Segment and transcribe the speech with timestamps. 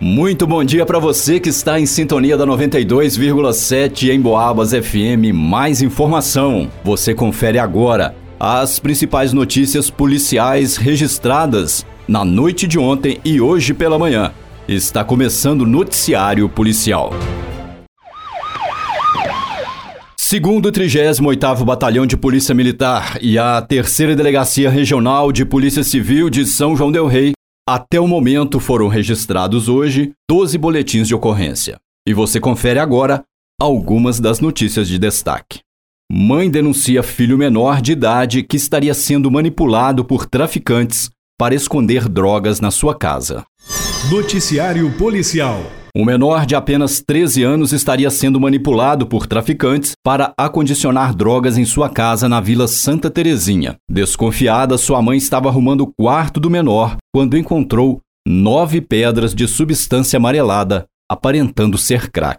[0.00, 5.34] Muito bom dia para você que está em sintonia da 92,7 em Boabas FM.
[5.34, 6.70] Mais informação.
[6.84, 13.98] Você confere agora as principais notícias policiais registradas na noite de ontem e hoje pela
[13.98, 14.30] manhã.
[14.68, 17.12] Está começando o noticiário policial.
[20.16, 26.30] Segundo o 38º Batalhão de Polícia Militar e a Terceira Delegacia Regional de Polícia Civil
[26.30, 27.32] de São João del Rei
[27.68, 31.78] até o momento foram registrados hoje 12 boletins de ocorrência.
[32.08, 33.22] E você confere agora
[33.60, 35.60] algumas das notícias de destaque.
[36.10, 42.58] Mãe denuncia filho menor de idade que estaria sendo manipulado por traficantes para esconder drogas
[42.58, 43.44] na sua casa.
[44.10, 45.60] Noticiário Policial.
[45.94, 51.64] Um menor de apenas 13 anos estaria sendo manipulado por traficantes para acondicionar drogas em
[51.64, 53.76] sua casa na Vila Santa Terezinha.
[53.90, 60.18] Desconfiada, sua mãe estava arrumando o quarto do menor quando encontrou nove pedras de substância
[60.18, 62.38] amarelada, aparentando ser crack.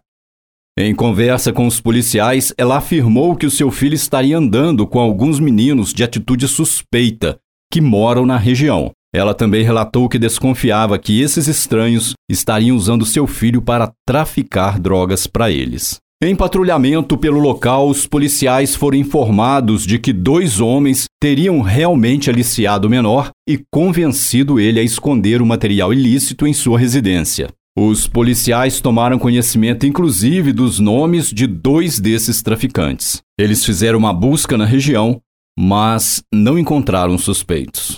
[0.78, 5.40] Em conversa com os policiais, ela afirmou que o seu filho estaria andando com alguns
[5.40, 7.38] meninos de atitude suspeita
[7.72, 8.92] que moram na região.
[9.14, 15.26] Ela também relatou que desconfiava que esses estranhos estariam usando seu filho para traficar drogas
[15.26, 15.98] para eles.
[16.22, 22.88] Em patrulhamento pelo local, os policiais foram informados de que dois homens teriam realmente aliciado
[22.88, 27.48] o menor e convencido ele a esconder o material ilícito em sua residência.
[27.78, 33.22] Os policiais tomaram conhecimento, inclusive, dos nomes de dois desses traficantes.
[33.40, 35.22] Eles fizeram uma busca na região,
[35.58, 37.98] mas não encontraram suspeitos.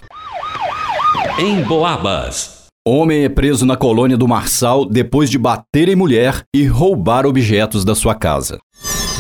[1.40, 2.68] Em Boabas.
[2.88, 7.86] Homem é preso na colônia do Marçal depois de bater em mulher e roubar objetos
[7.86, 8.60] da sua casa.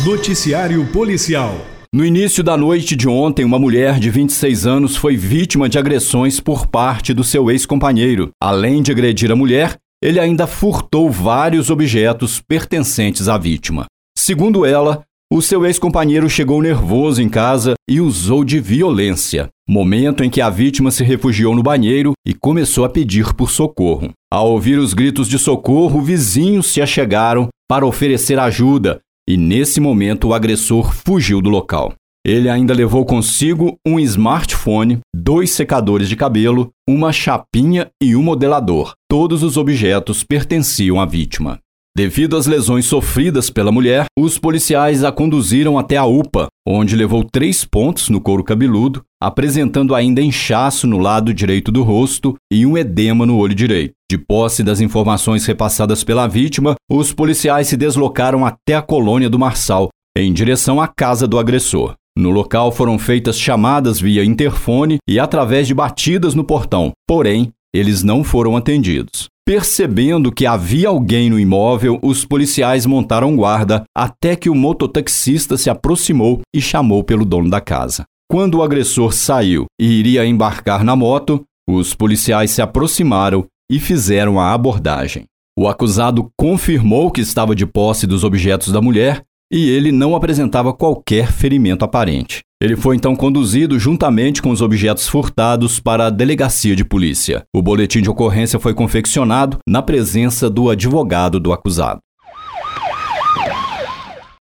[0.05, 1.55] Noticiário Policial.
[1.93, 6.39] No início da noite de ontem, uma mulher de 26 anos foi vítima de agressões
[6.39, 8.29] por parte do seu ex-companheiro.
[8.41, 13.85] Além de agredir a mulher, ele ainda furtou vários objetos pertencentes à vítima.
[14.17, 20.29] Segundo ela, o seu ex-companheiro chegou nervoso em casa e usou de violência, momento em
[20.29, 24.09] que a vítima se refugiou no banheiro e começou a pedir por socorro.
[24.29, 30.27] Ao ouvir os gritos de socorro, vizinhos se achegaram para oferecer ajuda e, nesse momento,
[30.27, 31.93] o agressor fugiu do local.
[32.27, 38.91] Ele ainda levou consigo um smartphone, dois secadores de cabelo, uma chapinha e um modelador.
[39.09, 41.59] Todos os objetos pertenciam à vítima.
[41.95, 47.23] Devido às lesões sofridas pela mulher, os policiais a conduziram até a UPA, onde levou
[47.23, 52.77] três pontos no couro cabeludo, apresentando ainda inchaço no lado direito do rosto e um
[52.77, 53.93] edema no olho direito.
[54.09, 59.39] De posse das informações repassadas pela vítima, os policiais se deslocaram até a colônia do
[59.39, 61.93] Marçal, em direção à casa do agressor.
[62.17, 68.03] No local foram feitas chamadas via interfone e através de batidas no portão, porém, eles
[68.03, 69.29] não foram atendidos.
[69.45, 75.69] Percebendo que havia alguém no imóvel, os policiais montaram guarda até que o mototaxista se
[75.69, 78.03] aproximou e chamou pelo dono da casa.
[78.31, 84.39] Quando o agressor saiu e iria embarcar na moto, os policiais se aproximaram e fizeram
[84.39, 85.25] a abordagem.
[85.59, 89.21] O acusado confirmou que estava de posse dos objetos da mulher
[89.51, 92.39] e ele não apresentava qualquer ferimento aparente.
[92.63, 97.43] Ele foi então conduzido juntamente com os objetos furtados para a delegacia de polícia.
[97.53, 101.99] O boletim de ocorrência foi confeccionado na presença do advogado do acusado.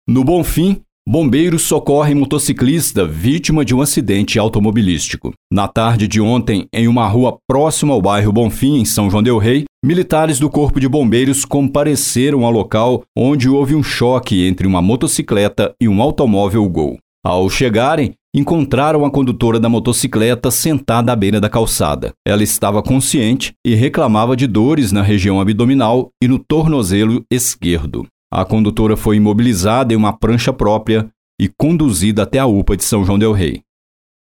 [0.08, 5.34] No Bonfim, bombeiros socorrem motociclista vítima de um acidente automobilístico.
[5.54, 9.38] Na tarde de ontem, em uma rua próxima ao bairro Bonfim, em São João del
[9.38, 14.82] Rei, militares do Corpo de Bombeiros compareceram ao local onde houve um choque entre uma
[14.82, 16.98] motocicleta e um automóvel Gol.
[17.24, 22.12] Ao chegarem, encontraram a condutora da motocicleta sentada à beira da calçada.
[22.28, 28.06] Ela estava consciente e reclamava de dores na região abdominal e no tornozelo esquerdo.
[28.38, 31.10] A condutora foi imobilizada em uma prancha própria
[31.40, 33.62] e conduzida até a UPA de São João del Rei.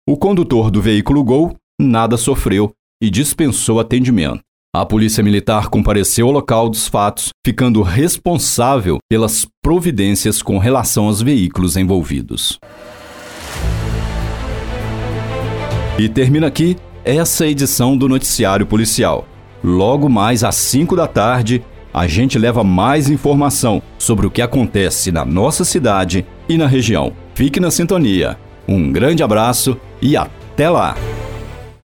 [0.08, 2.72] O condutor do veículo Gol nada sofreu
[3.04, 4.40] e dispensou atendimento.
[4.74, 11.22] A Polícia Militar compareceu ao local dos fatos, ficando responsável pelas providências com relação aos
[11.22, 12.58] veículos envolvidos.
[16.00, 19.28] E termina aqui essa edição do Noticiário Policial.
[19.62, 21.62] Logo mais às 5 da tarde,
[21.98, 27.12] a gente leva mais informação sobre o que acontece na nossa cidade e na região.
[27.34, 28.38] Fique na sintonia.
[28.68, 30.96] Um grande abraço e até lá!